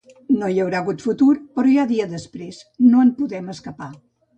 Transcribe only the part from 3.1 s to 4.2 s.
podem escapar.